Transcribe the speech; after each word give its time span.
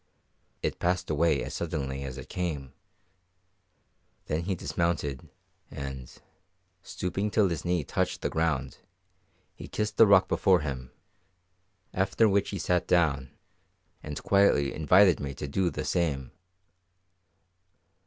It 0.63 0.79
passed 0.79 1.11
away 1.11 1.43
as 1.43 1.53
suddenly 1.53 2.03
as 2.03 2.17
it 2.17 2.27
came. 2.27 2.73
Then 4.25 4.45
he 4.45 4.55
dismounted, 4.55 5.29
and, 5.69 6.11
stooping 6.81 7.29
till 7.29 7.47
his 7.49 7.63
knee 7.63 7.83
touched 7.83 8.21
the 8.23 8.29
ground, 8.31 8.79
he 9.53 9.67
kissed 9.67 9.97
the 9.97 10.07
rock 10.07 10.27
before 10.27 10.61
him, 10.61 10.89
after 11.93 12.27
which 12.27 12.49
he 12.49 12.57
sat 12.57 12.87
down 12.87 13.29
and 14.01 14.23
quietly 14.23 14.73
invited 14.73 15.19
me 15.19 15.35
to 15.35 15.47
do 15.47 15.69
the 15.69 15.85
same. 15.85 16.31